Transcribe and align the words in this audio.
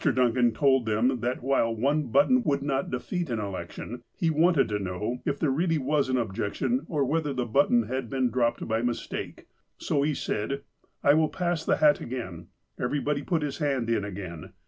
Duncan 0.03 0.51
told 0.51 0.87
them 0.87 1.19
that 1.19 1.43
while 1.43 1.75
one 1.75 2.07
button 2.07 2.41
would 2.41 2.63
not 2.63 2.89
defeat 2.89 3.29
an 3.29 3.37
election, 3.37 4.01
he 4.17 4.31
wanted 4.31 4.67
to 4.69 4.79
know 4.79 5.19
if 5.27 5.37
there 5.37 5.51
really 5.51 5.77
was 5.77 6.09
an 6.09 6.17
objection, 6.17 6.87
or 6.89 7.05
whether 7.05 7.33
the 7.35 7.45
button 7.45 7.83
had 7.83 8.09
been 8.09 8.31
dropped 8.31 8.67
by 8.67 8.81
mistake. 8.81 9.45
So 9.77 10.01
he 10.01 10.15
said:" 10.15 10.63
I 11.03 11.13
will 11.13 11.29
pass 11.29 11.63
the 11.63 11.75
hat 11.77 12.01
again. 12.01 12.47
Everybody 12.79 13.21
put 13.21 13.43
his 13.43 13.59
hand 13.59 13.91
in 13.91 14.03
again. 14.03 14.53